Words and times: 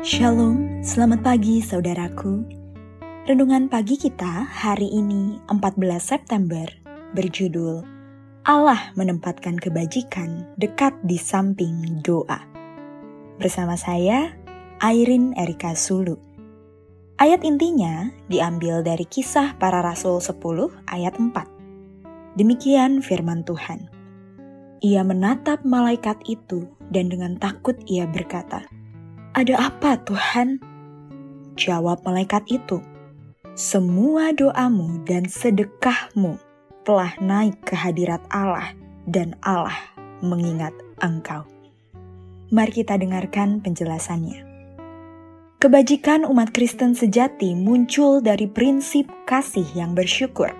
Shalom, 0.00 0.80
selamat 0.80 1.20
pagi 1.20 1.60
saudaraku. 1.60 2.40
Renungan 3.28 3.68
pagi 3.68 4.00
kita 4.00 4.48
hari 4.48 4.88
ini 4.88 5.36
14 5.52 5.76
September 6.00 6.64
berjudul 7.12 7.84
Allah 8.48 8.96
menempatkan 8.96 9.60
kebajikan 9.60 10.56
dekat 10.56 10.96
di 11.04 11.20
samping 11.20 12.00
doa. 12.00 12.40
Bersama 13.36 13.76
saya, 13.76 14.32
Airin 14.80 15.36
Erika 15.36 15.76
Sulu. 15.76 16.16
Ayat 17.20 17.44
intinya 17.44 18.08
diambil 18.32 18.80
dari 18.80 19.04
kisah 19.04 19.52
para 19.60 19.84
rasul 19.84 20.16
10 20.16 20.40
ayat 20.88 21.12
4. 21.20 22.40
Demikian 22.40 23.04
firman 23.04 23.44
Tuhan. 23.44 23.92
Ia 24.80 25.04
menatap 25.04 25.60
malaikat 25.68 26.24
itu 26.24 26.72
dan 26.88 27.12
dengan 27.12 27.36
takut 27.36 27.76
ia 27.84 28.08
berkata, 28.08 28.64
ada 29.30 29.70
apa 29.70 29.94
Tuhan? 30.02 30.58
Jawab 31.54 32.02
malaikat 32.02 32.42
itu, 32.50 32.82
semua 33.54 34.34
doamu 34.34 35.02
dan 35.06 35.28
sedekahmu 35.30 36.40
telah 36.82 37.14
naik 37.22 37.60
ke 37.62 37.78
hadirat 37.78 38.22
Allah 38.32 38.74
dan 39.06 39.38
Allah 39.44 39.76
mengingat 40.24 40.74
engkau. 40.98 41.46
Mari 42.50 42.82
kita 42.82 42.98
dengarkan 42.98 43.62
penjelasannya. 43.62 44.42
Kebajikan 45.60 46.24
umat 46.24 46.50
Kristen 46.56 46.96
sejati 46.96 47.52
muncul 47.52 48.24
dari 48.24 48.48
prinsip 48.48 49.06
kasih 49.28 49.68
yang 49.76 49.92
bersyukur. 49.92 50.50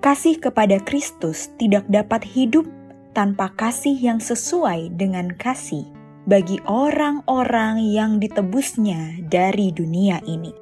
Kasih 0.00 0.40
kepada 0.40 0.80
Kristus 0.80 1.52
tidak 1.60 1.84
dapat 1.86 2.24
hidup 2.24 2.64
tanpa 3.12 3.52
kasih 3.52 3.94
yang 3.94 4.16
sesuai 4.16 4.96
dengan 4.96 5.28
kasih 5.36 5.99
bagi 6.30 6.62
orang-orang 6.62 7.82
yang 7.82 8.22
ditebusnya 8.22 9.18
dari 9.26 9.74
dunia 9.74 10.22
ini. 10.30 10.54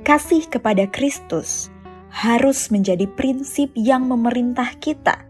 Kasih 0.00 0.48
kepada 0.48 0.88
Kristus 0.88 1.68
harus 2.08 2.72
menjadi 2.72 3.04
prinsip 3.04 3.68
yang 3.76 4.08
memerintah 4.08 4.80
kita, 4.80 5.28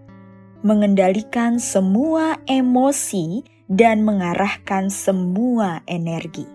mengendalikan 0.62 1.58
semua 1.58 2.38
emosi 2.46 3.42
dan 3.66 4.06
mengarahkan 4.06 4.86
semua 4.94 5.82
energi. 5.90 6.46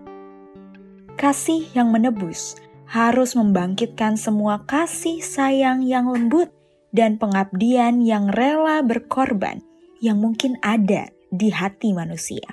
Kasih 1.20 1.68
yang 1.76 1.92
menebus 1.92 2.56
harus 2.88 3.36
membangkitkan 3.36 4.16
semua 4.16 4.64
kasih 4.64 5.20
sayang 5.20 5.84
yang 5.84 6.08
lembut 6.08 6.48
dan 6.88 7.20
pengabdian 7.20 8.00
yang 8.00 8.32
rela 8.32 8.80
berkorban 8.80 9.60
yang 10.00 10.24
mungkin 10.24 10.56
ada 10.64 11.12
di 11.36 11.52
hati 11.52 11.92
manusia. 11.92 12.48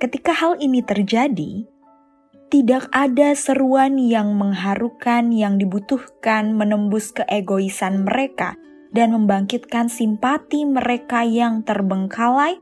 Ketika 0.00 0.32
hal 0.32 0.56
ini 0.58 0.80
terjadi, 0.80 1.68
tidak 2.50 2.90
ada 2.90 3.36
seruan 3.38 3.94
yang 4.00 4.34
mengharukan 4.34 5.30
yang 5.30 5.60
dibutuhkan 5.60 6.56
menembus 6.56 7.14
keegoisan 7.14 8.08
mereka 8.08 8.58
dan 8.90 9.14
membangkitkan 9.14 9.86
simpati 9.86 10.66
mereka 10.66 11.22
yang 11.22 11.62
terbengkalai 11.62 12.58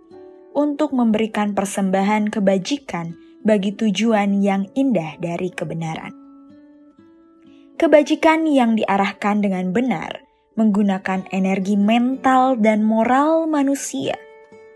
untuk 0.52 0.92
memberikan 0.92 1.56
persembahan 1.56 2.28
kebajikan 2.28 3.16
bagi 3.46 3.72
tujuan 3.72 4.44
yang 4.44 4.68
indah 4.76 5.16
dari 5.16 5.48
kebenaran. 5.48 6.12
Kebajikan 7.78 8.44
yang 8.44 8.74
diarahkan 8.74 9.40
dengan 9.40 9.70
benar 9.70 10.26
menggunakan 10.58 11.30
energi 11.30 11.78
mental 11.78 12.58
dan 12.58 12.82
moral 12.82 13.46
manusia 13.46 14.18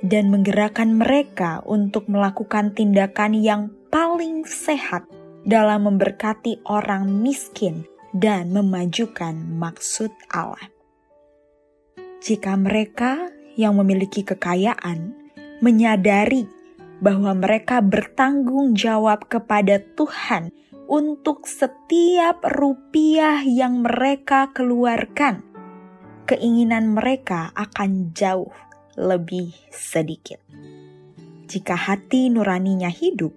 dan 0.02 0.34
menggerakkan 0.34 0.98
mereka 0.98 1.62
untuk 1.62 2.10
melakukan 2.10 2.74
tindakan 2.74 3.38
yang 3.38 3.70
paling 3.88 4.42
sehat 4.42 5.06
dalam 5.46 5.86
memberkati 5.86 6.66
orang 6.66 7.22
miskin 7.22 7.86
dan 8.10 8.50
memajukan 8.50 9.38
maksud 9.56 10.10
Allah. 10.34 10.70
Jika 12.22 12.54
mereka 12.54 13.30
yang 13.58 13.78
memiliki 13.78 14.22
kekayaan 14.22 15.14
menyadari 15.62 16.46
bahwa 17.02 17.34
mereka 17.34 17.82
bertanggung 17.82 18.78
jawab 18.78 19.26
kepada 19.26 19.82
Tuhan 19.98 20.54
untuk 20.86 21.46
setiap 21.50 22.42
rupiah 22.46 23.42
yang 23.42 23.82
mereka 23.82 24.54
keluarkan, 24.54 25.42
keinginan 26.30 26.94
mereka 26.94 27.50
akan 27.58 28.14
jauh 28.14 28.54
lebih 28.96 29.54
sedikit. 29.72 30.42
Jika 31.48 31.76
hati 31.76 32.32
nuraninya 32.32 32.88
hidup, 32.88 33.32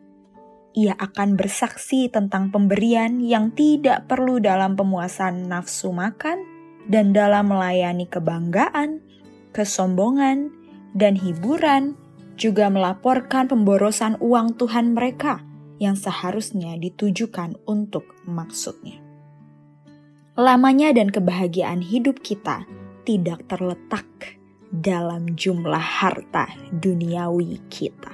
ia 0.76 0.92
akan 0.96 1.40
bersaksi 1.40 2.12
tentang 2.12 2.52
pemberian 2.52 3.24
yang 3.24 3.56
tidak 3.56 4.12
perlu 4.12 4.44
dalam 4.44 4.76
pemuasan 4.76 5.48
nafsu 5.48 5.96
makan 5.96 6.44
dan 6.92 7.16
dalam 7.16 7.48
melayani 7.48 8.08
kebanggaan, 8.08 9.00
kesombongan, 9.56 10.52
dan 10.96 11.16
hiburan, 11.16 11.96
juga 12.36 12.68
melaporkan 12.68 13.48
pemborosan 13.48 14.20
uang 14.20 14.60
Tuhan 14.60 14.92
mereka 14.92 15.40
yang 15.80 15.96
seharusnya 15.96 16.76
ditujukan 16.76 17.56
untuk 17.68 18.16
maksudnya. 18.28 19.00
Lamanya 20.36 20.92
dan 20.92 21.16
kebahagiaan 21.16 21.80
hidup 21.80 22.20
kita 22.20 22.68
tidak 23.08 23.48
terletak 23.48 24.35
dalam 24.82 25.38
jumlah 25.38 25.80
harta 25.80 26.52
duniawi 26.76 27.62
kita. 27.72 28.12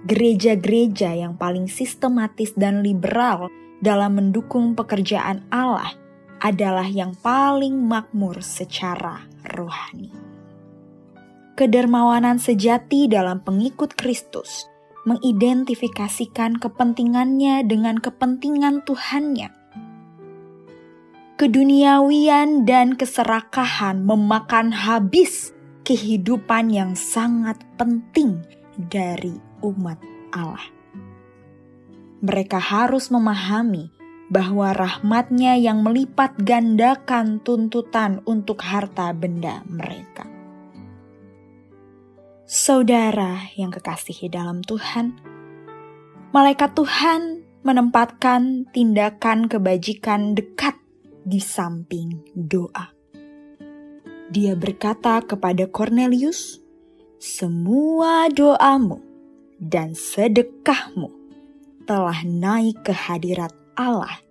Gereja-gereja 0.00 1.12
yang 1.12 1.36
paling 1.36 1.68
sistematis 1.68 2.56
dan 2.56 2.80
liberal 2.80 3.52
dalam 3.84 4.16
mendukung 4.16 4.72
pekerjaan 4.72 5.44
Allah 5.52 5.92
adalah 6.40 6.88
yang 6.88 7.12
paling 7.20 7.76
makmur 7.76 8.40
secara 8.40 9.28
rohani. 9.44 10.08
Kedermawanan 11.60 12.40
sejati 12.40 13.12
dalam 13.12 13.44
pengikut 13.44 13.92
Kristus 13.92 14.64
mengidentifikasikan 15.04 16.56
kepentingannya 16.56 17.68
dengan 17.68 18.00
kepentingan 18.00 18.80
Tuhannya 18.88 19.59
keduniawian 21.40 22.68
dan 22.68 23.00
keserakahan 23.00 24.04
memakan 24.04 24.76
habis 24.76 25.56
kehidupan 25.88 26.68
yang 26.68 26.92
sangat 26.92 27.56
penting 27.80 28.44
dari 28.76 29.40
umat 29.64 29.96
Allah. 30.36 30.68
Mereka 32.20 32.60
harus 32.60 33.08
memahami 33.08 33.88
bahwa 34.28 34.76
rahmatnya 34.76 35.56
yang 35.56 35.80
melipat 35.80 36.36
gandakan 36.44 37.40
tuntutan 37.40 38.20
untuk 38.28 38.60
harta 38.60 39.08
benda 39.16 39.64
mereka. 39.64 40.28
Saudara 42.44 43.48
yang 43.56 43.72
kekasihi 43.72 44.28
dalam 44.28 44.60
Tuhan, 44.60 45.16
malaikat 46.36 46.76
Tuhan 46.76 47.48
menempatkan 47.64 48.68
tindakan 48.76 49.48
kebajikan 49.48 50.36
dekat 50.36 50.79
di 51.24 51.40
samping 51.42 52.24
doa. 52.32 52.92
Dia 54.30 54.54
berkata 54.54 55.18
kepada 55.26 55.66
Cornelius, 55.66 56.62
"Semua 57.18 58.30
doamu 58.30 59.02
dan 59.58 59.98
sedekahmu 59.98 61.10
telah 61.82 62.22
naik 62.22 62.86
ke 62.86 62.94
hadirat 62.94 63.50
Allah, 63.74 64.22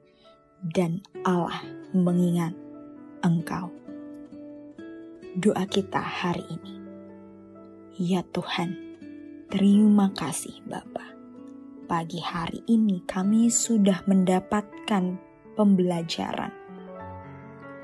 dan 0.64 1.04
Allah 1.28 1.60
mengingat 1.92 2.56
engkau." 3.20 3.68
Doa 5.36 5.68
kita 5.68 6.00
hari 6.00 6.48
ini, 6.48 6.76
ya 8.00 8.24
Tuhan, 8.32 8.72
terima 9.52 10.16
kasih 10.16 10.64
Bapa. 10.64 11.06
Pagi 11.92 12.24
hari 12.24 12.64
ini 12.72 13.04
kami 13.04 13.52
sudah 13.52 14.06
mendapatkan 14.08 15.20
pembelajaran 15.60 16.59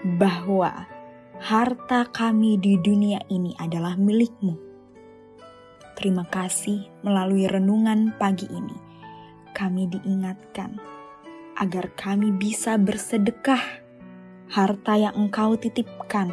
bahwa 0.06 0.86
harta 1.42 2.06
kami 2.14 2.62
di 2.62 2.78
dunia 2.78 3.18
ini 3.34 3.58
adalah 3.58 3.98
milikmu. 3.98 4.54
Terima 5.98 6.30
kasih 6.30 6.86
melalui 7.02 7.50
renungan 7.50 8.14
pagi 8.22 8.46
ini. 8.54 8.78
Kami 9.50 9.90
diingatkan 9.90 10.78
agar 11.58 11.90
kami 11.98 12.30
bisa 12.38 12.78
bersedekah. 12.78 13.82
Harta 14.46 14.94
yang 14.94 15.18
engkau 15.18 15.58
titipkan, 15.58 16.30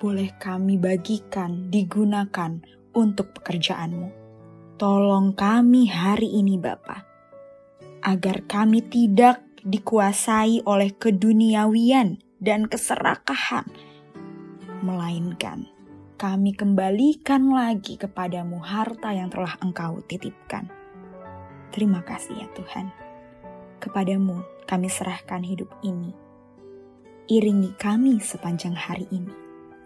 boleh 0.00 0.32
kami 0.40 0.80
bagikan, 0.80 1.68
digunakan 1.68 2.64
untuk 2.96 3.36
pekerjaanmu. 3.36 4.08
Tolong 4.80 5.36
kami 5.36 5.84
hari 5.92 6.32
ini 6.32 6.56
Bapa, 6.56 7.04
agar 8.00 8.48
kami 8.48 8.80
tidak 8.88 9.44
dikuasai 9.60 10.64
oleh 10.64 10.96
keduniawian 10.96 12.24
dan 12.40 12.68
keserakahan, 12.68 13.64
melainkan 14.84 15.66
kami 16.16 16.56
kembalikan 16.56 17.52
lagi 17.52 18.00
kepadamu 18.00 18.56
harta 18.64 19.12
yang 19.12 19.28
telah 19.28 19.52
engkau 19.60 20.00
titipkan. 20.08 20.64
Terima 21.76 22.00
kasih 22.00 22.40
ya 22.40 22.48
Tuhan. 22.56 22.88
Kepadamu 23.84 24.40
kami 24.64 24.88
serahkan 24.88 25.44
hidup 25.44 25.68
ini. 25.84 26.16
Iringi 27.28 27.76
kami 27.76 28.16
sepanjang 28.16 28.72
hari 28.72 29.04
ini. 29.12 29.34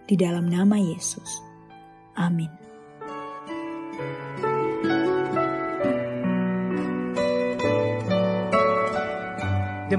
Di 0.06 0.14
dalam 0.14 0.46
nama 0.46 0.78
Yesus. 0.78 1.42
Amin. 2.14 2.50